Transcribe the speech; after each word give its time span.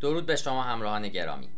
درود 0.00 0.26
به 0.26 0.36
شما 0.36 0.62
همراهان 0.62 1.08
گرامی. 1.08 1.48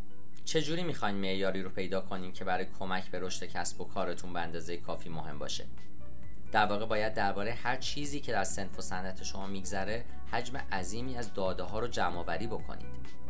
چجوری 0.44 0.82
می‌خواین 0.82 1.16
معیاری 1.16 1.62
رو 1.62 1.70
پیدا 1.70 2.00
کنین 2.00 2.32
که 2.32 2.44
برای 2.44 2.66
کمک 2.78 3.10
به 3.10 3.20
رشد 3.20 3.46
کسب 3.46 3.80
و 3.80 3.84
کارتون 3.84 4.32
به 4.32 4.40
اندازه 4.40 4.76
کافی 4.76 5.08
مهم 5.08 5.38
باشه؟ 5.38 5.64
در 6.52 6.66
واقع 6.66 6.86
باید 6.86 7.14
درباره 7.14 7.52
هر 7.52 7.76
چیزی 7.76 8.20
که 8.20 8.32
در 8.32 8.44
سنف 8.44 8.78
و 8.78 8.82
صنعت 8.82 9.22
شما 9.22 9.46
میگذره 9.46 10.04
حجم 10.32 10.56
عظیمی 10.56 11.16
از 11.16 11.34
داده 11.34 11.62
ها 11.62 11.78
رو 11.78 11.88
جمع 11.88 12.16
آوری 12.16 12.46
بکنید. 12.46 13.21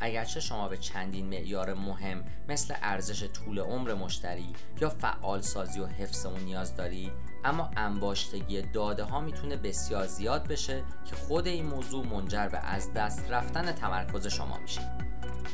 اگرچه 0.00 0.40
شما 0.40 0.68
به 0.68 0.76
چندین 0.76 1.26
معیار 1.26 1.74
مهم 1.74 2.24
مثل 2.48 2.74
ارزش 2.82 3.24
طول 3.24 3.58
عمر 3.58 3.94
مشتری 3.94 4.52
یا 4.80 4.88
فعال 4.88 5.40
سازی 5.40 5.80
و 5.80 5.86
حفظ 5.86 6.26
اون 6.26 6.40
نیاز 6.40 6.76
دارید 6.76 7.12
اما 7.44 7.70
انباشتگی 7.76 8.62
داده 8.62 9.04
ها 9.04 9.20
می‌تونه 9.20 9.56
بسیار 9.56 10.06
زیاد 10.06 10.48
بشه 10.48 10.82
که 11.04 11.16
خود 11.16 11.46
این 11.46 11.66
موضوع 11.66 12.06
منجر 12.06 12.48
به 12.48 12.58
از 12.58 12.92
دست 12.92 13.30
رفتن 13.30 13.72
تمرکز 13.72 14.26
شما 14.26 14.58
میشه. 14.58 14.80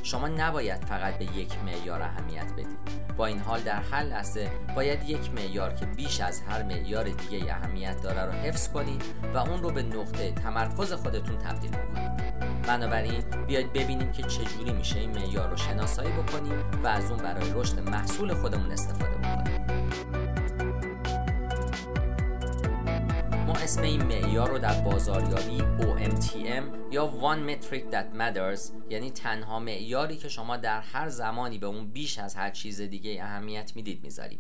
شما 0.02 0.28
نباید 0.28 0.84
فقط 0.84 1.18
به 1.18 1.24
یک 1.24 1.58
معیار 1.58 2.02
اهمیت 2.02 2.52
بدید 2.52 2.78
با 3.16 3.26
این 3.26 3.38
حال 3.38 3.60
در 3.60 3.80
هر 3.80 4.02
لحظه 4.02 4.50
باید 4.76 5.08
یک 5.08 5.30
معیار 5.30 5.74
که 5.74 5.86
بیش 5.86 6.20
از 6.20 6.40
هر 6.40 6.62
معیار 6.62 7.04
دیگه 7.04 7.52
اهمیت 7.52 8.02
داره 8.02 8.22
رو 8.22 8.32
حفظ 8.32 8.68
کنید 8.68 9.02
و 9.34 9.38
اون 9.38 9.62
رو 9.62 9.70
به 9.70 9.82
نقطه 9.82 10.30
تمرکز 10.30 10.92
خودتون 10.92 11.38
تبدیل 11.38 11.70
بکنید 11.70 12.51
بنابراین 12.62 13.20
بیاید 13.46 13.72
ببینیم 13.72 14.12
که 14.12 14.22
چجوری 14.22 14.72
میشه 14.72 14.98
این 15.00 15.10
معیار 15.10 15.50
رو 15.50 15.56
شناسایی 15.56 16.12
بکنیم 16.12 16.64
و 16.84 16.86
از 16.86 17.10
اون 17.10 17.22
برای 17.22 17.52
رشد 17.54 17.78
محصول 17.78 18.34
خودمون 18.34 18.72
استفاده 18.72 19.16
بکنیم. 19.16 19.62
ما 23.46 23.52
اسم 23.52 23.82
این 23.82 24.02
معیار 24.02 24.50
رو 24.50 24.58
در 24.58 24.80
بازاریابی 24.80 25.58
OMTM 25.80 26.92
یا 26.92 27.12
One 27.22 27.50
Metric 27.50 27.92
That 27.92 28.18
Matters 28.18 28.60
یعنی 28.90 29.10
تنها 29.10 29.60
معیاری 29.60 30.16
که 30.16 30.28
شما 30.28 30.56
در 30.56 30.80
هر 30.80 31.08
زمانی 31.08 31.58
به 31.58 31.66
اون 31.66 31.86
بیش 31.86 32.18
از 32.18 32.34
هر 32.34 32.50
چیز 32.50 32.80
دیگه 32.80 33.22
اهمیت 33.22 33.72
می‌دید 33.76 34.04
می‌ذاریم. 34.04 34.38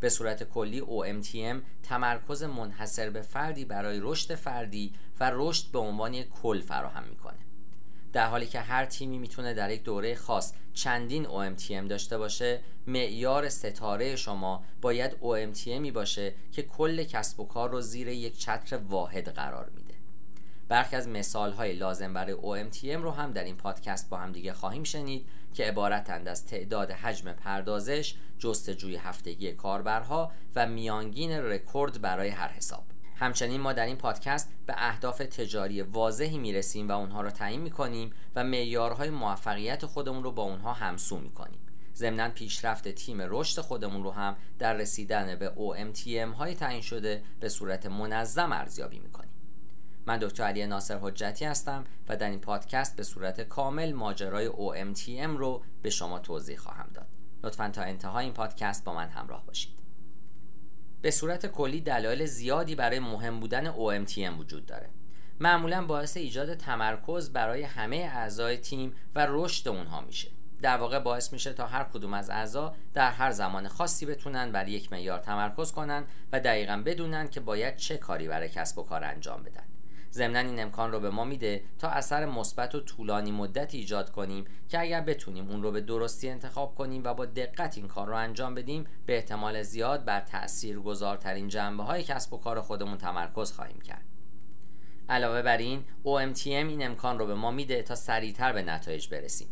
به 0.00 0.08
صورت 0.08 0.42
کلی 0.42 0.80
OMTM 0.80 1.56
تمرکز 1.82 2.42
منحصر 2.42 3.10
به 3.10 3.22
فردی 3.22 3.64
برای 3.64 4.00
رشد 4.02 4.34
فردی 4.34 4.92
و 5.20 5.30
رشد 5.34 5.72
به 5.72 5.78
عنوان 5.78 6.22
کل 6.22 6.60
فراهم 6.60 7.04
می‌کنه. 7.04 7.41
در 8.12 8.26
حالی 8.26 8.46
که 8.46 8.60
هر 8.60 8.84
تیمی 8.84 9.18
می‌تونه 9.18 9.54
در 9.54 9.70
یک 9.70 9.82
دوره 9.82 10.14
خاص 10.14 10.52
چندین 10.74 11.24
OMTM 11.26 11.88
داشته 11.88 12.18
باشه 12.18 12.60
معیار 12.86 13.48
ستاره 13.48 14.16
شما 14.16 14.64
باید 14.80 15.12
OMTMی 15.12 15.92
باشه 15.92 16.34
که 16.52 16.62
کل 16.62 17.04
کسب 17.04 17.40
و 17.40 17.44
کار 17.44 17.70
رو 17.70 17.80
زیر 17.80 18.08
یک 18.08 18.38
چتر 18.38 18.76
واحد 18.76 19.28
قرار 19.28 19.70
میده. 19.74 19.94
برخی 20.68 20.96
از 20.96 21.08
مثال 21.08 21.52
های 21.52 21.72
لازم 21.72 22.14
برای 22.14 22.34
OMTM 22.34 23.02
رو 23.02 23.10
هم 23.10 23.32
در 23.32 23.44
این 23.44 23.56
پادکست 23.56 24.10
با 24.10 24.16
هم 24.16 24.32
دیگه 24.32 24.52
خواهیم 24.52 24.84
شنید 24.84 25.26
که 25.54 25.64
عبارتند 25.64 26.28
از 26.28 26.46
تعداد 26.46 26.90
حجم 26.90 27.32
پردازش، 27.32 28.14
جستجوی 28.38 28.96
هفتگی 28.96 29.52
کاربرها 29.52 30.32
و 30.56 30.66
میانگین 30.66 31.32
رکورد 31.32 32.00
برای 32.00 32.28
هر 32.28 32.48
حساب. 32.48 32.91
همچنین 33.16 33.60
ما 33.60 33.72
در 33.72 33.86
این 33.86 33.96
پادکست 33.96 34.52
به 34.66 34.74
اهداف 34.76 35.18
تجاری 35.18 35.82
واضحی 35.82 36.38
می‌رسیم 36.38 36.88
و 36.88 36.92
اونها 36.92 37.20
رو 37.20 37.30
تعیین 37.30 37.60
می‌کنیم 37.60 38.12
و 38.36 38.44
معیارهای 38.44 39.10
موفقیت 39.10 39.86
خودمون 39.86 40.24
رو 40.24 40.32
با 40.32 40.42
اونها 40.42 40.72
همسو 40.72 41.18
می‌کنیم. 41.18 41.58
ضمنا 41.96 42.28
پیشرفت 42.28 42.88
تیم 42.88 43.18
رشد 43.20 43.60
خودمون 43.60 44.02
رو 44.02 44.10
هم 44.10 44.36
در 44.58 44.74
رسیدن 44.74 45.34
به 45.34 45.52
OMTM 45.56 46.36
های 46.36 46.54
تعیین 46.54 46.82
شده 46.82 47.22
به 47.40 47.48
صورت 47.48 47.86
منظم 47.86 48.52
ارزیابی 48.52 48.98
می‌کنیم. 48.98 49.30
من 50.06 50.18
دکتر 50.18 50.44
علی 50.44 50.66
ناصر 50.66 50.98
حجتی 51.02 51.44
هستم 51.44 51.84
و 52.08 52.16
در 52.16 52.30
این 52.30 52.40
پادکست 52.40 52.96
به 52.96 53.02
صورت 53.02 53.40
کامل 53.40 53.92
ماجرای 53.92 54.48
OMTM 54.48 55.36
رو 55.38 55.62
به 55.82 55.90
شما 55.90 56.18
توضیح 56.18 56.56
خواهم 56.56 56.90
داد. 56.94 57.06
لطفا 57.44 57.68
تا 57.68 57.82
انتهای 57.82 58.24
این 58.24 58.34
پادکست 58.34 58.84
با 58.84 58.94
من 58.94 59.08
همراه 59.08 59.46
باشید. 59.46 59.81
به 61.02 61.10
صورت 61.10 61.46
کلی 61.46 61.80
دلایل 61.80 62.26
زیادی 62.26 62.74
برای 62.74 62.98
مهم 62.98 63.40
بودن 63.40 63.72
OMTM 63.72 64.38
وجود 64.38 64.66
داره. 64.66 64.88
معمولا 65.40 65.86
باعث 65.86 66.16
ایجاد 66.16 66.54
تمرکز 66.54 67.30
برای 67.30 67.62
همه 67.62 67.96
اعضای 67.96 68.56
تیم 68.56 68.94
و 69.14 69.26
رشد 69.30 69.68
اونها 69.68 70.00
میشه. 70.00 70.28
در 70.62 70.76
واقع 70.76 70.98
باعث 70.98 71.32
میشه 71.32 71.52
تا 71.52 71.66
هر 71.66 71.84
کدوم 71.84 72.14
از 72.14 72.30
اعضا 72.30 72.74
در 72.94 73.10
هر 73.10 73.30
زمان 73.30 73.68
خاصی 73.68 74.06
بتونن 74.06 74.52
بر 74.52 74.68
یک 74.68 74.92
معیار 74.92 75.18
تمرکز 75.18 75.72
کنن 75.72 76.04
و 76.32 76.40
دقیقا 76.40 76.82
بدونن 76.86 77.28
که 77.28 77.40
باید 77.40 77.76
چه 77.76 77.96
کاری 77.96 78.28
برای 78.28 78.48
کسب 78.48 78.78
و 78.78 78.82
کار 78.82 79.04
انجام 79.04 79.42
بدن. 79.42 79.64
ضمنا 80.12 80.38
این 80.38 80.62
امکان 80.62 80.92
رو 80.92 81.00
به 81.00 81.10
ما 81.10 81.24
میده 81.24 81.64
تا 81.78 81.88
اثر 81.88 82.26
مثبت 82.26 82.74
و 82.74 82.80
طولانی 82.80 83.32
مدت 83.32 83.74
ایجاد 83.74 84.10
کنیم 84.10 84.44
که 84.68 84.80
اگر 84.80 85.00
بتونیم 85.00 85.48
اون 85.48 85.62
رو 85.62 85.70
به 85.70 85.80
درستی 85.80 86.28
انتخاب 86.30 86.74
کنیم 86.74 87.04
و 87.04 87.14
با 87.14 87.26
دقت 87.26 87.78
این 87.78 87.88
کار 87.88 88.06
رو 88.06 88.16
انجام 88.16 88.54
بدیم 88.54 88.86
به 89.06 89.16
احتمال 89.16 89.62
زیاد 89.62 90.04
بر 90.04 90.20
تأثیر 90.20 90.78
گذارترین 90.78 91.48
جنبه 91.48 91.82
های 91.82 92.02
کسب 92.02 92.32
و 92.32 92.38
کار 92.38 92.60
خودمون 92.60 92.98
تمرکز 92.98 93.52
خواهیم 93.52 93.80
کرد. 93.80 94.04
علاوه 95.08 95.42
بر 95.42 95.56
این 95.56 95.84
OMTM 96.04 96.46
این 96.46 96.86
امکان 96.86 97.18
رو 97.18 97.26
به 97.26 97.34
ما 97.34 97.50
میده 97.50 97.82
تا 97.82 97.94
سریعتر 97.94 98.52
به 98.52 98.62
نتایج 98.62 99.08
برسیم. 99.08 99.48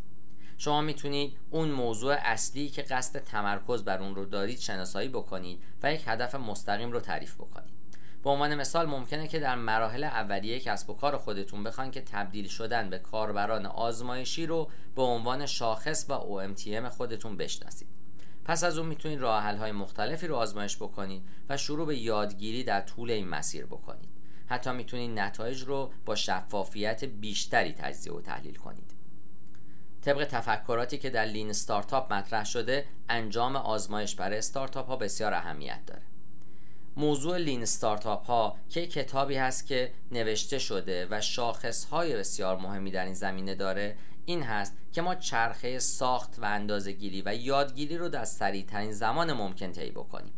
شما 0.59 0.81
می‌تونید 0.81 1.39
اون 1.51 1.71
موضوع 1.71 2.17
اصلی 2.19 2.69
که 2.69 2.83
قصد 2.83 3.19
تمرکز 3.19 3.85
بر 3.85 4.03
اون 4.03 4.15
رو 4.15 4.25
دارید 4.25 4.59
شناسایی 4.59 5.09
بکنید 5.09 5.63
و 5.83 5.93
یک 5.93 6.03
هدف 6.07 6.35
مستقیم 6.35 6.93
رو 6.93 7.01
تعریف 7.01 7.35
بکنید. 7.35 7.80
به 8.23 8.31
عنوان 8.31 8.55
مثال 8.55 8.87
ممکنه 8.87 9.29
که 9.29 9.39
در 9.39 9.55
مراحل 9.55 10.05
اولیه 10.05 10.61
کسب 10.61 10.91
و 10.91 10.95
کار 10.95 11.17
خودتون 11.17 11.65
بخواین 11.65 11.91
که 11.91 12.01
تبدیل 12.01 12.49
شدن 12.49 12.91
به 12.91 12.99
کاربران 12.99 13.67
آزمایشی 13.67 14.47
رو 14.47 14.71
به 14.97 15.03
عنوان 15.03 15.47
شاخص 15.47 16.07
و 16.09 16.19
OMTM 16.19 16.89
خودتون 16.89 17.37
بشناسید. 17.37 17.89
پس 18.45 18.65
از 18.65 18.79
اون 18.79 18.89
می‌تونید 18.89 19.21
راه 19.21 19.43
های 19.43 19.73
مختلفی 19.73 20.27
رو 20.27 20.37
آزمایش 20.37 20.77
بکنید 20.77 21.23
و 21.49 21.57
شروع 21.57 21.87
به 21.87 21.97
یادگیری 21.97 22.65
در 22.65 22.81
طول 22.81 23.11
این 23.11 23.29
مسیر 23.29 23.67
بکنید. 23.67 24.11
حتی 24.47 24.71
می‌تونید 24.71 25.19
نتایج 25.19 25.63
رو 25.63 25.93
با 26.05 26.15
شفافیت 26.15 27.05
بیشتری 27.05 27.73
تجزیه 27.73 28.13
و 28.13 28.21
تحلیل 28.21 28.55
کنید. 28.55 28.91
طبق 30.03 30.25
تفکراتی 30.25 30.99
که 30.99 31.11
در 31.11 31.25
لین 31.25 31.53
ستارتاپ 31.53 32.13
مطرح 32.13 32.45
شده 32.45 32.87
انجام 33.09 33.57
آزمایش 33.57 34.15
برای 34.15 34.39
استارتاپ 34.39 34.87
ها 34.87 34.97
بسیار 34.97 35.35
اهمیت 35.35 35.81
داره. 35.87 36.10
موضوع 36.97 37.39
لین 37.39 37.65
ستارتاپ 37.65 38.27
ها 38.27 38.57
که 38.69 38.87
کتابی 38.87 39.37
هست 39.37 39.67
که 39.67 39.93
نوشته 40.11 40.59
شده 40.59 41.07
و 41.11 41.21
شاخص 41.21 41.85
های 41.85 42.17
بسیار 42.17 42.57
مهمی 42.57 42.91
در 42.91 43.05
این 43.05 43.15
زمینه 43.15 43.55
داره 43.55 43.97
این 44.25 44.43
هست 44.43 44.77
که 44.93 45.03
ما 45.03 45.15
چرخه 45.15 45.79
ساخت 45.79 46.39
و 46.39 46.45
اندازه 46.45 46.93
گیری 46.93 47.23
و 47.27 47.35
یادگیری 47.35 47.99
رو 47.99 48.09
در 48.09 48.25
سریعترین 48.25 48.93
زمان 48.93 49.33
ممکن 49.33 49.73
طی 49.73 49.91
بکنیم. 49.91 50.33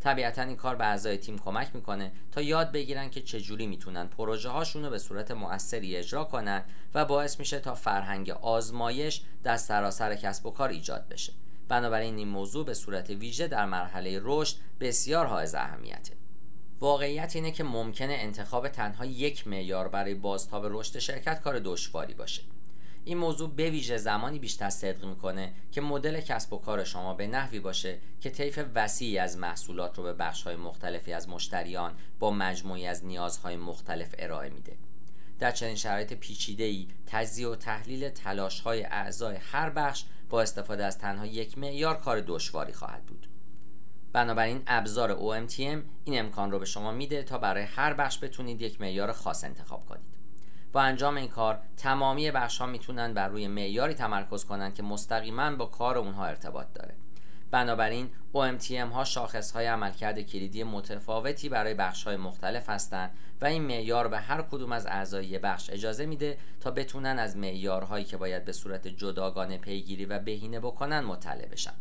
طبیعتا 0.00 0.42
این 0.42 0.56
کار 0.56 0.76
به 0.76 0.86
اعضای 0.86 1.16
تیم 1.16 1.38
کمک 1.38 1.70
می‌کنه 1.74 2.12
تا 2.32 2.42
یاد 2.42 2.72
بگیرن 2.72 3.10
که 3.10 3.20
چجوری 3.20 3.66
می‌تونن 3.66 4.06
پروژه 4.06 4.48
هاشون 4.48 4.84
رو 4.84 4.90
به 4.90 4.98
صورت 4.98 5.30
مؤثری 5.30 5.96
اجرا 5.96 6.24
کنن 6.24 6.64
و 6.94 7.04
باعث 7.04 7.38
میشه 7.38 7.58
تا 7.58 7.74
فرهنگ 7.74 8.30
آزمایش 8.30 9.22
در 9.42 9.56
سراسر 9.56 10.14
کسب 10.14 10.46
و 10.46 10.50
کار 10.50 10.68
ایجاد 10.68 11.08
بشه. 11.08 11.32
بنابراین 11.68 12.16
این 12.16 12.28
موضوع 12.28 12.64
به 12.64 12.74
صورت 12.74 13.10
ویژه 13.10 13.48
در 13.48 13.66
مرحله 13.66 14.20
رشد 14.22 14.56
بسیار 14.80 15.26
حائز 15.26 15.54
اهمیته. 15.54 16.14
واقعیت 16.80 17.36
اینه 17.36 17.50
که 17.50 17.64
ممکنه 17.64 18.12
انتخاب 18.12 18.68
تنها 18.68 19.04
یک 19.04 19.48
معیار 19.48 19.88
برای 19.88 20.14
بازتاب 20.14 20.66
رشد 20.66 20.98
شرکت 20.98 21.40
کار 21.40 21.58
دشواری 21.58 22.14
باشه. 22.14 22.42
این 23.04 23.18
موضوع 23.18 23.50
به 23.50 23.70
ویژه 23.70 23.96
زمانی 23.96 24.38
بیشتر 24.38 24.70
صدق 24.70 25.04
می‌کنه 25.04 25.52
که 25.72 25.80
مدل 25.80 26.20
کسب 26.20 26.52
و 26.52 26.58
کار 26.58 26.84
شما 26.84 27.14
به 27.14 27.26
نحوی 27.26 27.60
باشه 27.60 27.98
که 28.20 28.30
طیف 28.30 28.64
وسیعی 28.74 29.18
از 29.18 29.36
محصولات 29.36 29.98
رو 29.98 30.04
به 30.04 30.12
بخشهای 30.12 30.56
مختلفی 30.56 31.12
از 31.12 31.28
مشتریان 31.28 31.94
با 32.18 32.30
مجموعی 32.30 32.86
از 32.86 33.04
نیازهای 33.04 33.56
مختلف 33.56 34.14
ارائه 34.18 34.50
میده. 34.50 34.76
در 35.38 35.50
چنین 35.50 35.76
شرایط 35.76 36.12
پیچیده‌ای 36.12 36.88
تجزیه 37.06 37.48
و 37.48 37.56
تحلیل 37.56 38.08
تلاش‌های 38.08 38.82
اعضای 38.82 39.36
هر 39.36 39.70
بخش 39.70 40.04
با 40.30 40.42
استفاده 40.42 40.84
از 40.84 40.98
تنها 40.98 41.26
یک 41.26 41.58
معیار 41.58 42.00
کار 42.00 42.20
دشواری 42.20 42.72
خواهد 42.72 43.06
بود. 43.06 43.28
بنابراین 44.12 44.62
ابزار 44.66 45.14
OMTM 45.14 45.78
این 46.04 46.18
امکان 46.18 46.50
رو 46.50 46.58
به 46.58 46.64
شما 46.64 46.92
میده 46.92 47.22
تا 47.22 47.38
برای 47.38 47.64
هر 47.64 47.94
بخش 47.94 48.24
بتونید 48.24 48.62
یک 48.62 48.80
معیار 48.80 49.12
خاص 49.12 49.44
انتخاب 49.44 49.86
کنید. 49.86 50.18
با 50.72 50.80
انجام 50.80 51.16
این 51.16 51.28
کار 51.28 51.58
تمامی 51.76 52.30
بخش 52.30 52.58
ها 52.58 52.66
می‌تونن 52.66 53.14
بر 53.14 53.28
روی 53.28 53.48
معیاری 53.48 53.94
تمرکز 53.94 54.44
کنند 54.44 54.74
که 54.74 54.82
مستقیما 54.82 55.56
با 55.56 55.66
کار 55.66 55.98
اونها 55.98 56.26
ارتباط 56.26 56.66
داره. 56.74 56.94
بنابراین 57.50 58.10
OMTM 58.34 58.92
ها 58.92 59.04
شاخص 59.04 59.50
های 59.50 59.66
عملکرد 59.66 60.20
کلیدی 60.20 60.64
متفاوتی 60.64 61.48
برای 61.48 61.74
بخش 61.74 62.04
های 62.04 62.16
مختلف 62.16 62.70
هستند 62.70 63.10
و 63.40 63.46
این 63.46 63.62
معیار 63.62 64.08
به 64.08 64.18
هر 64.18 64.42
کدوم 64.42 64.72
از 64.72 64.86
اعضای 64.86 65.38
بخش 65.38 65.70
اجازه 65.70 66.06
میده 66.06 66.38
تا 66.60 66.70
بتونن 66.70 67.18
از 67.18 67.36
معیارهایی 67.36 68.04
که 68.04 68.16
باید 68.16 68.44
به 68.44 68.52
صورت 68.52 68.88
جداگانه 68.88 69.58
پیگیری 69.58 70.04
و 70.04 70.18
بهینه 70.18 70.60
بکنن 70.60 71.00
مطلع 71.00 71.46
بشن. 71.46 71.74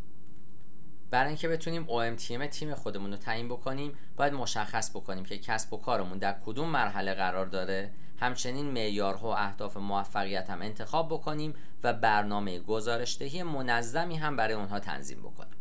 برای 1.12 1.28
اینکه 1.28 1.48
بتونیم 1.48 1.88
OMTM 1.88 2.48
تیم 2.52 2.76
خودمون 2.76 3.12
رو 3.12 3.18
تعیین 3.18 3.48
بکنیم 3.48 3.94
باید 4.16 4.34
مشخص 4.34 4.90
بکنیم 4.90 5.26
که 5.26 5.38
کسب 5.38 5.74
و 5.74 5.78
کارمون 5.78 6.18
در 6.18 6.36
کدوم 6.46 6.70
مرحله 6.70 7.14
قرار 7.14 7.46
داره. 7.46 7.92
همچنین 8.20 8.66
معیارها 8.72 9.28
و 9.30 9.38
اهداف 9.38 9.78
موفقیت 9.78 10.50
هم 10.50 10.62
انتخاب 10.62 11.08
بکنیم 11.10 11.54
و 11.84 11.94
برنامه 11.94 12.60
گزارشدهی 12.60 13.44
منظمی 13.44 14.16
هم 14.16 14.36
برای 14.36 14.54
اونها 14.54 14.80
تنظیم 14.80 15.20
بکنیم. 15.20 15.57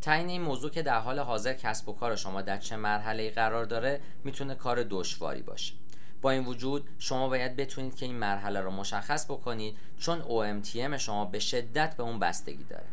تعیین 0.00 0.28
این 0.28 0.42
موضوع 0.42 0.70
که 0.70 0.82
در 0.82 0.98
حال 0.98 1.18
حاضر 1.18 1.52
کسب 1.52 1.88
و 1.88 1.92
کار 1.92 2.16
شما 2.16 2.42
در 2.42 2.56
چه 2.56 2.76
مرحله 2.76 3.30
قرار 3.30 3.64
داره 3.64 4.00
می‌تونه 4.24 4.54
کار 4.54 4.82
دشواری 4.90 5.42
باشه. 5.42 5.74
با 6.22 6.30
این 6.30 6.44
وجود 6.44 6.88
شما 6.98 7.28
باید 7.28 7.56
بتونید 7.56 7.96
که 7.96 8.06
این 8.06 8.14
مرحله 8.14 8.60
رو 8.60 8.70
مشخص 8.70 9.24
بکنید 9.24 9.76
چون 9.98 10.22
OMTM 10.22 10.94
شما 10.96 11.24
به 11.24 11.38
شدت 11.38 11.96
به 11.96 12.02
اون 12.02 12.18
بستگی 12.18 12.64
داره. 12.64 12.84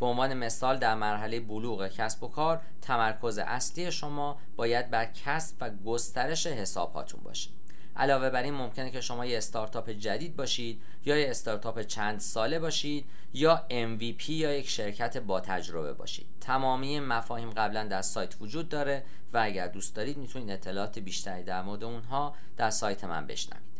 به 0.00 0.06
عنوان 0.06 0.34
مثال 0.34 0.78
در 0.78 0.94
مرحله 0.94 1.40
بلوغ 1.40 1.88
کسب 1.88 2.22
و 2.22 2.28
کار 2.28 2.60
تمرکز 2.82 3.38
اصلی 3.38 3.92
شما 3.92 4.38
باید 4.56 4.90
بر 4.90 5.04
کسب 5.04 5.56
و 5.60 5.70
گسترش 5.70 6.46
حساب 6.46 6.92
هاتون 6.92 7.20
باشه. 7.24 7.50
علاوه 7.96 8.30
بر 8.30 8.42
این 8.42 8.54
ممکنه 8.54 8.90
که 8.90 9.00
شما 9.00 9.26
یه 9.26 9.38
استارتاپ 9.38 9.90
جدید 9.90 10.36
باشید 10.36 10.82
یا 11.04 11.16
یه 11.16 11.30
استارتاپ 11.30 11.82
چند 11.82 12.20
ساله 12.20 12.58
باشید 12.58 13.04
یا 13.34 13.64
MVP 13.70 14.28
یا 14.28 14.52
یک 14.54 14.68
شرکت 14.68 15.18
با 15.18 15.40
تجربه 15.40 15.92
باشید. 15.92 16.26
تمامی 16.40 17.00
مفاهیم 17.00 17.50
قبلا 17.50 17.84
در 17.84 18.02
سایت 18.02 18.34
وجود 18.40 18.68
داره 18.68 19.04
و 19.32 19.38
اگر 19.42 19.68
دوست 19.68 19.96
دارید 19.96 20.16
می‌تونید 20.16 20.50
اطلاعات 20.50 20.98
بیشتری 20.98 21.42
در 21.42 21.62
مورد 21.62 21.84
اونها 21.84 22.34
در 22.56 22.70
سایت 22.70 23.04
من 23.04 23.26
بشنوید. 23.26 23.72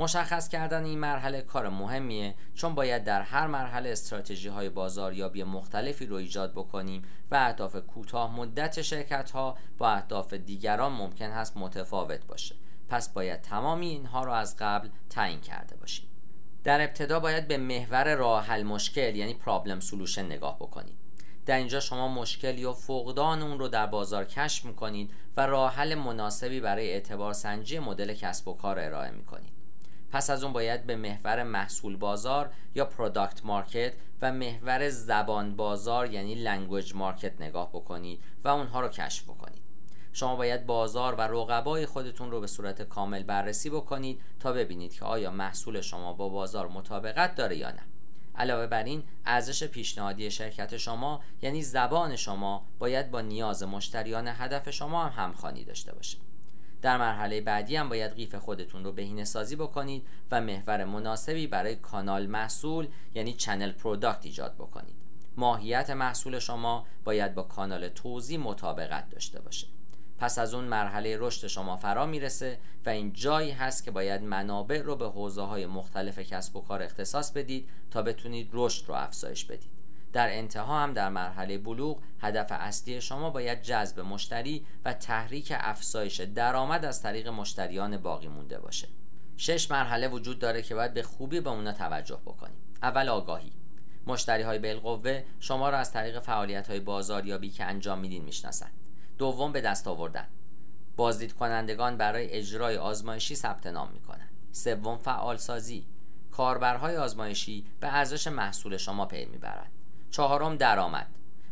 مشخص 0.00 0.48
کردن 0.48 0.84
این 0.84 0.98
مرحله 0.98 1.42
کار 1.42 1.68
مهمیه 1.68 2.34
چون 2.54 2.74
باید 2.74 3.04
در 3.04 3.22
هر 3.22 3.46
مرحله 3.46 3.90
استراتژی 3.90 4.48
های 4.48 4.68
بازاریابی 4.68 5.42
مختلفی 5.42 6.06
رو 6.06 6.16
ایجاد 6.16 6.52
بکنیم 6.52 7.02
و 7.30 7.34
اهداف 7.34 7.76
کوتاه 7.76 8.36
مدت 8.36 8.82
شرکت 8.82 9.30
ها 9.30 9.56
با 9.78 9.90
اهداف 9.90 10.34
دیگران 10.34 10.92
ممکن 10.92 11.30
هست 11.30 11.56
متفاوت 11.56 12.26
باشه. 12.26 12.54
پس 12.88 13.08
باید 13.08 13.42
تمامی 13.42 13.88
اینها 13.88 14.24
رو 14.24 14.32
از 14.32 14.56
قبل 14.58 14.88
تعیین 15.10 15.40
کرده 15.40 15.76
باشیم. 15.76 16.08
در 16.64 16.80
ابتدا 16.80 17.20
باید 17.20 17.48
به 17.48 17.56
محور 17.56 18.14
راه 18.14 18.44
حل 18.44 18.62
مشکل 18.62 19.16
یعنی 19.16 19.34
problem 19.34 19.80
solution 19.80 20.26
نگاه 20.26 20.56
بکنید. 20.56 20.96
در 21.46 21.56
اینجا 21.56 21.80
شما 21.80 22.08
مشکل 22.08 22.58
یا 22.58 22.72
فقدان 22.72 23.42
اون 23.42 23.58
رو 23.58 23.68
در 23.68 23.86
بازار 23.86 24.24
کشف 24.24 24.64
می‌کنید 24.64 25.10
و 25.36 25.46
راه 25.46 25.74
حل 25.74 25.94
مناسبی 25.94 26.60
برای 26.60 26.90
اعتبار 26.90 27.32
سنجی 27.32 27.78
مدل 27.78 28.14
کسب 28.14 28.48
و 28.48 28.52
کار 28.52 28.78
ارائه 28.78 29.10
می‌کنید. 29.10 29.52
پس 30.12 30.30
از 30.30 30.44
اون 30.44 30.52
باید 30.52 30.86
به 30.86 30.96
محور 30.96 31.42
محصول 31.42 31.96
بازار 31.96 32.50
یا 32.74 32.84
product 32.84 33.44
market 33.44 33.92
و 34.22 34.32
محور 34.32 34.88
زبان 34.88 35.56
بازار 35.56 36.10
یعنی 36.10 36.34
language 36.34 36.94
market 36.94 37.40
نگاه 37.40 37.68
بکنید 37.68 38.20
و 38.44 38.48
اونها 38.48 38.80
رو 38.80 38.88
کشف 38.88 39.24
بکنید. 39.24 39.67
شما 40.18 40.36
باید 40.36 40.66
بازار 40.66 41.14
و 41.14 41.20
رقبای 41.20 41.86
خودتون 41.86 42.30
رو 42.30 42.40
به 42.40 42.46
صورت 42.46 42.82
کامل 42.82 43.22
بررسی 43.22 43.70
بکنید 43.70 44.20
تا 44.40 44.52
ببینید 44.52 44.92
که 44.92 45.04
آیا 45.04 45.30
محصول 45.30 45.80
شما 45.80 46.12
با 46.12 46.28
بازار 46.28 46.68
مطابقت 46.68 47.34
داره 47.34 47.56
یا 47.56 47.70
نه. 47.70 47.82
علاوه 48.36 48.66
بر 48.66 48.84
این 48.84 49.02
ارزش 49.26 49.64
پیشنهادی 49.64 50.30
شرکت 50.30 50.76
شما 50.76 51.20
یعنی 51.42 51.62
زبان 51.62 52.16
شما 52.16 52.64
باید 52.78 53.10
با 53.10 53.20
نیاز 53.20 53.62
مشتریان 53.62 54.28
هدف 54.28 54.70
شما 54.70 55.04
هم 55.04 55.24
همخوانی 55.24 55.64
داشته 55.64 55.94
باشه. 55.94 56.18
در 56.82 56.96
مرحله 56.96 57.40
بعدی 57.40 57.76
هم 57.76 57.88
باید 57.88 58.14
قیف 58.14 58.34
خودتون 58.34 58.84
رو 58.84 58.92
بهینه 58.92 59.24
سازی 59.24 59.56
بکنید 59.56 60.06
و 60.30 60.40
محور 60.40 60.84
مناسبی 60.84 61.46
برای 61.46 61.76
کانال 61.76 62.26
محصول 62.26 62.88
یعنی 63.14 63.32
channel 63.32 63.72
product 63.72 64.26
ایجاد 64.26 64.54
بکنید. 64.54 64.96
ماهیت 65.36 65.90
محصول 65.90 66.38
شما 66.38 66.86
باید 67.04 67.34
با 67.34 67.42
کانال 67.42 67.88
توزیع 67.88 68.38
مطابقت 68.38 69.10
داشته 69.10 69.40
باشه. 69.40 69.66
پس 70.18 70.38
از 70.38 70.54
اون 70.54 70.64
مرحله 70.64 71.16
رشد 71.18 71.46
شما 71.46 71.76
فرا 71.76 72.06
می‌رسه 72.06 72.58
و 72.86 72.88
این 72.88 73.12
جایی 73.12 73.50
هست 73.50 73.84
که 73.84 73.90
باید 73.90 74.22
منابع 74.22 74.82
رو 74.82 74.96
به 74.96 75.08
حوزه 75.08 75.42
های 75.42 75.66
مختلف 75.66 76.18
کسب 76.18 76.56
و 76.56 76.60
کار 76.60 76.82
اختصاص 76.82 77.32
بدید 77.32 77.68
تا 77.90 78.02
بتونید 78.02 78.50
رشد 78.52 78.88
رو 78.88 78.94
افزایش 78.94 79.44
بدید. 79.44 79.78
در 80.12 80.28
انتها 80.32 80.82
هم 80.82 80.92
در 80.92 81.08
مرحله 81.08 81.58
بلوغ 81.58 82.00
هدف 82.20 82.46
اصلی 82.50 83.00
شما 83.00 83.30
باید 83.30 83.62
جذب 83.62 84.00
مشتری 84.00 84.66
و 84.84 84.92
تحریک 84.92 85.52
افزایش 85.56 86.20
درآمد 86.20 86.84
از 86.84 87.02
طریق 87.02 87.28
مشتریان 87.28 87.96
باقی 87.96 88.28
مونده 88.28 88.58
باشه. 88.58 88.88
شش 89.36 89.70
مرحله 89.70 90.08
وجود 90.08 90.38
داره 90.38 90.62
که 90.62 90.74
باید 90.74 90.94
به 90.94 91.02
خوبی 91.02 91.40
به 91.40 91.50
اونا 91.50 91.72
توجه 91.72 92.20
بکنیم. 92.26 92.56
اول 92.82 93.08
آگاهی. 93.08 93.52
مشتری 94.06 94.42
های 94.42 94.58
بالقوه 94.58 95.22
شما 95.40 95.70
را 95.70 95.78
از 95.78 95.92
طریق 95.92 96.20
فعالیت 96.20 96.70
های 96.70 96.80
بازاریابی 96.80 97.50
که 97.50 97.64
انجام 97.64 97.98
میدین 97.98 98.24
می‌شناسند 98.24 98.77
دوم 99.18 99.52
به 99.52 99.60
دست 99.60 99.88
آوردن. 99.88 100.28
بازدید 100.96 101.32
کنندگان 101.32 101.96
برای 101.96 102.30
اجرای 102.30 102.76
آزمایشی 102.76 103.34
ثبت 103.34 103.66
نام 103.66 103.90
می‌کنند. 103.92 104.30
سوم 104.52 104.98
فعال 104.98 105.36
سازی 105.36 105.86
کاربرهای 106.30 106.96
آزمایشی 106.96 107.64
به 107.80 107.94
ارزش 107.94 108.26
محصول 108.26 108.76
شما 108.76 109.06
پی 109.06 109.24
می‌برند. 109.24 109.72
چهارم 110.10 110.56
درآمد. 110.56 111.06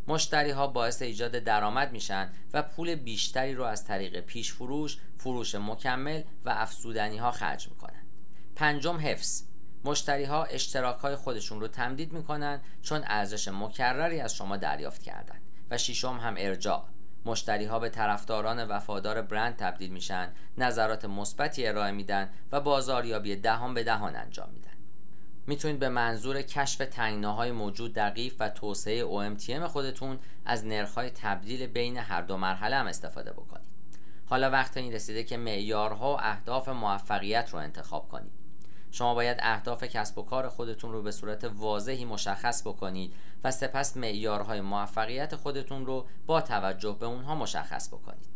مشتری 0.08 0.50
ها 0.50 0.66
باعث 0.66 1.02
ایجاد 1.02 1.32
درآمد 1.32 1.92
میشن 1.92 2.28
و 2.52 2.62
پول 2.62 2.94
بیشتری 2.94 3.54
رو 3.54 3.64
از 3.64 3.84
طریق 3.84 4.20
پیش 4.20 4.52
فروش، 4.52 4.98
فروش 5.18 5.54
مکمل 5.54 6.22
و 6.44 6.50
افزودنی 6.50 7.16
ها 7.16 7.30
خرج 7.30 7.68
می‌کنن. 7.68 8.06
پنجم 8.56 8.96
حفظ. 8.96 9.42
مشتری 9.84 10.24
ها 10.24 10.44
اشتراک 10.44 10.98
های 10.98 11.16
خودشون 11.16 11.60
رو 11.60 11.68
تمدید 11.68 12.12
می‌کنن 12.12 12.60
چون 12.82 13.02
ارزش 13.06 13.48
مکرری 13.48 14.20
از 14.20 14.34
شما 14.34 14.56
دریافت 14.56 15.02
کردن 15.02 15.40
و 15.70 15.78
ششم 15.78 16.18
هم 16.18 16.34
ارجاع. 16.38 16.84
مشتری 17.26 17.64
ها 17.64 17.78
به 17.78 17.88
طرفداران 17.88 18.64
وفادار 18.64 19.22
برند 19.22 19.56
تبدیل 19.56 19.90
میشن 19.90 20.32
نظرات 20.58 21.04
مثبتی 21.04 21.66
ارائه 21.66 21.92
میدن 21.92 22.28
و 22.52 22.60
بازاریابی 22.60 23.36
دهان 23.36 23.74
به 23.74 23.84
دهان 23.84 24.16
انجام 24.16 24.48
میدن. 24.52 24.70
می‌تونید 25.46 25.78
به 25.78 25.88
منظور 25.88 26.42
کشف 26.42 26.78
تنگناهای 26.78 27.52
موجود 27.52 27.92
در 27.92 28.10
قیف 28.10 28.36
و 28.40 28.48
توسعه 28.48 29.04
OMTM 29.04 29.62
خودتون 29.62 30.18
از 30.44 30.66
نرخهای 30.66 31.10
تبدیل 31.10 31.66
بین 31.66 31.96
هر 31.96 32.22
دو 32.22 32.36
مرحله 32.36 32.76
هم 32.76 32.86
استفاده 32.86 33.32
بکنید. 33.32 33.66
حالا 34.26 34.50
وقت 34.50 34.76
این 34.76 34.92
رسیده 34.92 35.24
که 35.24 35.36
معیارها 35.36 36.14
و 36.14 36.18
اهداف 36.20 36.68
موفقیت 36.68 37.50
رو 37.52 37.58
انتخاب 37.58 38.08
کنید. 38.08 38.45
شما 38.96 39.14
باید 39.14 39.38
اهداف 39.40 39.84
کسب 39.84 40.18
و 40.18 40.22
کار 40.22 40.48
خودتون 40.48 40.92
رو 40.92 41.02
به 41.02 41.10
صورت 41.10 41.44
واضحی 41.44 42.04
مشخص 42.04 42.62
بکنید 42.62 43.12
و 43.44 43.50
سپس 43.50 43.96
معیارهای 43.96 44.60
موفقیت 44.60 45.36
خودتون 45.36 45.86
رو 45.86 46.06
با 46.26 46.40
توجه 46.40 46.96
به 47.00 47.06
اونها 47.06 47.34
مشخص 47.34 47.88
بکنید 47.88 48.26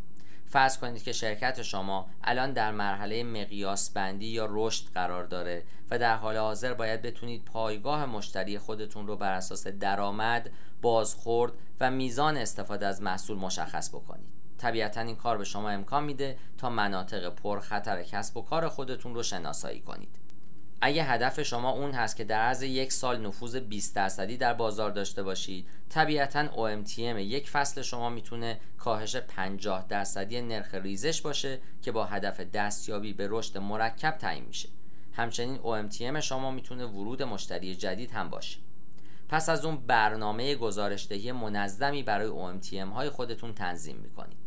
فرض 0.47 0.79
کنید 0.79 1.03
که 1.03 1.13
شرکت 1.13 1.63
شما 1.63 2.07
الان 2.25 2.53
در 2.53 2.71
مرحله 2.71 3.25
مقیاس 3.25 3.91
بندی 3.91 4.27
یا 4.27 4.49
رشد 4.51 4.85
قرار 4.95 5.25
داره 5.25 5.63
و 5.91 5.99
در 5.99 6.17
حال 6.17 6.37
حاضر 6.37 6.75
باید 6.75 7.03
بتونید 7.03 7.45
پایگاه 7.45 8.07
مشتری 8.07 8.59
خودتون 8.59 9.07
رو 9.07 9.17
بر 9.17 9.33
اساس 9.33 9.67
درآمد، 9.67 10.51
بازخورد 10.83 11.53
و 11.81 11.91
میزان 11.91 12.37
استفاده 12.37 12.87
از 12.87 13.03
محصول 13.03 13.39
مشخص 13.39 13.89
بکنید. 13.89 14.33
طبیعتا 14.59 15.01
این 15.01 15.17
کار 15.17 15.39
به 15.39 15.45
شما 15.45 15.71
امکان 15.71 16.05
میده 16.05 16.37
تا 16.59 16.71
مناطق 16.71 17.35
پرخطر 17.35 18.03
کسب 18.03 18.37
و 18.37 18.43
کار 18.43 18.69
خودتون 18.69 19.15
رو 19.15 19.23
شناسایی 19.23 19.81
کنید. 19.81 20.30
اگه 20.83 21.05
هدف 21.05 21.43
شما 21.43 21.71
اون 21.71 21.91
هست 21.91 22.17
که 22.17 22.25
در 22.25 22.41
عرض 22.41 22.63
یک 22.63 22.93
سال 22.93 23.27
نفوذ 23.27 23.57
20 23.57 23.95
درصدی 23.95 24.37
در 24.37 24.55
بازار 24.55 24.91
داشته 24.91 25.23
باشید 25.23 25.67
طبیعتا 25.89 26.47
OMTM 26.47 26.99
یک 26.99 27.51
فصل 27.51 27.83
شما 27.83 28.09
می‌تونه 28.09 28.61
کاهش 28.79 29.17
50 29.17 29.87
درصدی 29.89 30.43
نرخ 30.43 30.75
ریزش 30.75 31.23
باشه 31.23 31.59
که 31.83 31.93
با 31.93 32.05
هدف 32.05 32.41
دستیابی 32.41 33.13
به 33.13 33.27
رشد 33.31 33.59
مرکب 33.59 34.19
تعیین 34.19 34.45
میشه. 34.45 34.69
همچنین 35.13 35.59
OMTM 35.59 36.19
شما 36.21 36.51
می‌تونه 36.51 36.85
ورود 36.85 37.23
مشتری 37.23 37.75
جدید 37.75 38.11
هم 38.11 38.31
باشه. 38.31 38.59
پس 39.29 39.49
از 39.49 39.65
اون 39.65 39.77
برنامه 39.77 40.55
گزارشدهی 40.55 41.33
منظمی 41.33 42.03
برای 42.03 42.29
OMTM 42.29 42.93
های 42.95 43.09
خودتون 43.09 43.55
تنظیم 43.55 43.97
می‌کنید. 43.97 44.40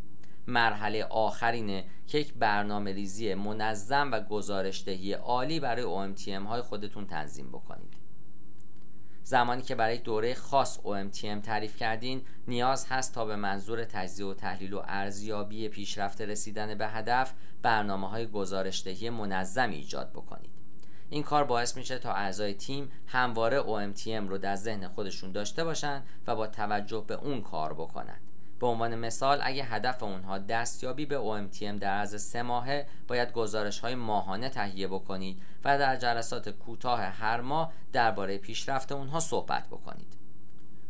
مرحله 0.48 1.04
آخرینه 1.04 1.86
که 2.08 2.18
یک 2.18 2.34
برنامه 2.34 2.92
ریزی 2.92 3.34
منظم 3.34 4.12
و 4.12 4.20
گزارشدهی 4.20 5.14
عالی 5.14 5.60
برای 5.60 6.16
OMTM 6.16 6.48
های 6.48 6.62
خودتون 6.62 7.06
تنظیم 7.06 7.50
بکنید. 7.50 7.94
زمانی 9.24 9.62
که 9.62 9.76
برای 9.76 9.98
دوره 9.98 10.34
خاص 10.34 10.80
OMTM 10.80 11.42
تعریف 11.44 11.76
کردین 11.76 12.22
نیاز 12.48 12.86
هست 12.90 13.14
تا 13.14 13.26
به 13.26 13.36
منظور 13.36 13.84
تجزیه 13.84 14.26
و 14.26 14.34
تحلیل 14.34 14.74
و 14.74 14.82
ارزیابی 14.86 15.70
پیشرفت 15.70 16.22
رسیدن 16.22 16.76
به 16.76 16.88
هدف 16.88 17.34
برنامه 17.62 18.10
های 18.10 18.28
گزارشدهی 18.28 19.10
منظمی 19.10 19.76
ایجاد 19.76 20.12
بکنید. 20.12 20.52
این 21.10 21.24
کار 21.24 21.44
باعث 21.44 21.78
میشه 21.78 21.98
تا 21.98 22.14
اعضای 22.14 22.54
تیم 22.54 22.92
همواره 23.08 23.62
OMTM 23.62 24.30
رو 24.30 24.38
در 24.38 24.56
ذهن 24.56 24.88
خودشون 24.88 25.32
داشته 25.32 25.64
باشن 25.64 26.04
و 26.28 26.36
با 26.36 26.48
توجه 26.48 27.04
به 27.08 27.14
اون 27.14 27.42
کار 27.42 27.74
بکنند 27.74 28.33
به 28.64 28.70
عنوان 28.70 28.96
مثال 28.96 29.40
اگه 29.44 29.64
هدف 29.64 30.04
اونها 30.04 30.38
دستیابی 30.38 31.06
به 31.06 31.18
OMTM 31.18 31.80
در 31.80 31.98
عرض 31.98 32.22
سه 32.22 32.42
ماهه 32.42 32.88
باید 33.08 33.32
گزارش 33.32 33.80
های 33.80 33.96
ماهانه 33.96 34.50
تهیه 34.50 34.88
بکنید 34.88 35.42
و 35.64 35.78
در 35.80 35.96
جلسات 35.96 36.50
کوتاه 36.50 37.02
هر 37.02 37.42
ماه 37.42 37.74
درباره 37.94 38.38
پیشرفت 38.38 38.92
اونها 38.92 39.20
صحبت 39.20 39.68
بکنید. 39.68 40.14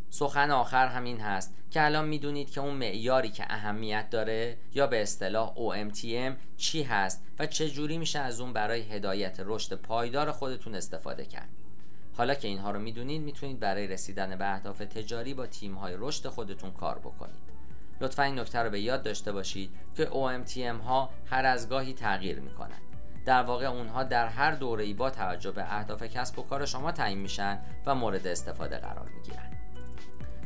سخن 0.10 0.52
آخر 0.52 0.88
همین 0.88 1.20
هست 1.20 1.54
که 1.72 1.86
الان 1.86 2.08
می‌دونید 2.08 2.52
که 2.52 2.62
اون 2.62 2.74
معیاری 2.74 3.30
که 3.30 3.46
اهمیت 3.50 4.10
داره 4.10 4.58
یا 4.74 4.88
به 4.88 5.02
اصطلاح 5.02 5.54
OMTM 5.56 6.34
چی 6.58 6.84
هست 6.84 7.24
و 7.40 7.46
چه 7.46 7.70
جوری 7.70 7.98
میشه 7.98 8.20
از 8.20 8.40
اون 8.40 8.54
برای 8.54 8.82
هدایت 8.82 9.40
رشد 9.40 9.76
پایدار 9.76 10.32
خودتون 10.32 10.76
استفاده 10.76 11.26
کرد. 11.26 11.50
حالا 12.18 12.34
که 12.34 12.48
اینها 12.48 12.72
رو 12.72 12.80
می‌دونید 12.80 13.22
می‌تونید 13.22 13.60
برای 13.60 13.88
رسیدن 13.88 14.36
به 14.36 14.54
اهداف 14.54 14.78
تجاری 14.78 15.34
با 15.34 15.48
تیم 15.48 15.76
های 15.76 15.96
رشد 15.98 16.28
خودتون 16.28 16.72
کار 16.72 17.00
بکنید. 17.00 17.53
لطفا 18.04 18.24
این 18.24 18.40
نکته 18.40 18.60
رو 18.60 18.70
به 18.70 18.80
یاد 18.80 19.04
داشته 19.04 19.32
باشید 19.32 19.72
که 19.96 20.06
OMTM 20.06 20.86
ها 20.86 21.10
هر 21.26 21.46
از 21.46 21.70
گاهی 21.70 21.94
تغییر 21.94 22.40
می‌کنند 22.40 22.82
در 23.26 23.44
واقع 23.44 23.66
اونها 23.66 24.04
در 24.04 24.28
هر 24.28 24.52
دوره 24.52 24.84
ای 24.84 24.94
با 24.94 25.10
توجه 25.10 25.52
به 25.52 25.78
اهداف 25.78 26.04
کسب 26.04 26.40
و 26.40 26.44
کار 26.44 26.66
شما 26.66 26.92
تعیین 26.92 27.20
میشن 27.20 27.60
و 27.86 27.96
مورد 27.96 28.28
استفاده 28.28 28.78
قرار 28.78 29.10
می‌گیرن. 29.10 29.53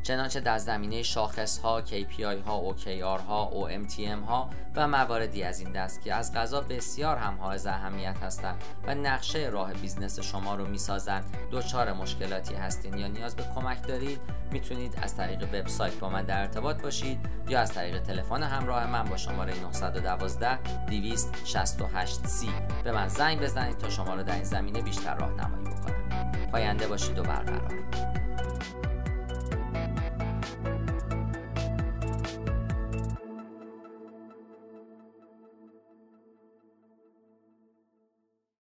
چنانچه 0.08 0.40
در 0.40 0.58
زمینه 0.58 1.04
شاخص 1.04 1.58
ها، 1.58 1.82
KPI 1.82 2.46
ها، 2.46 2.74
OKR 2.74 3.22
ها، 3.22 3.52
OMTM 3.54 4.28
ها 4.28 4.50
و 4.76 4.88
مواردی 4.88 5.44
از 5.44 5.60
این 5.60 5.72
دست 5.72 6.02
که 6.02 6.14
از 6.14 6.34
قضا 6.34 6.62
بسیار 6.62 7.18
حائز 7.18 7.68
اهمیت 7.68 8.18
هستند 8.24 8.64
و 8.88 8.96
نقشه 8.96 9.40
راه 9.40 9.74
بیزنس 9.74 10.20
شما 10.20 10.56
رو 10.56 10.68
می‌سازند. 10.68 11.38
دچار 11.52 11.94
مشکلاتی 11.94 12.56
هستین 12.56 12.98
یا 12.98 13.08
نیاز 13.08 13.36
به 13.36 13.44
کمک 13.56 13.88
دارید 13.88 14.20
می‌تونید 14.52 15.00
از 15.02 15.16
طریق 15.16 15.44
وبسایت 15.44 15.94
با 15.94 16.10
من 16.10 16.24
در 16.24 16.42
ارتباط 16.42 16.82
باشید 16.82 17.20
یا 17.50 17.60
از 17.60 17.74
طریق 17.74 18.02
تلفن 18.02 18.44
همراه 18.44 18.88
من 18.88 19.04
با 19.04 19.18
شماره 19.18 19.60
912 19.60 20.58
268 20.86 22.20
c 22.28 22.46
به 22.84 22.92
من 22.92 23.08
زنگ 23.08 23.42
بزنید 23.42 23.78
تا 23.78 23.90
شما 23.90 24.16
رو 24.16 24.24
در 24.24 24.34
این 24.34 24.44
زمینه 24.44 24.82
بیشتر 24.82 25.16
راهنمایی 25.16 25.66
بکنم. 25.66 26.32
پاینده 26.52 26.88
باشید 26.88 27.20
و 27.20 27.24
برقرار. 27.24 27.74